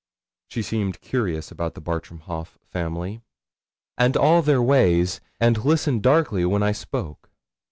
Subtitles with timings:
[0.47, 3.21] She seemed curious about the Bartram Haugh family,
[3.99, 7.29] and all their ways, and listened darkly when I spoke.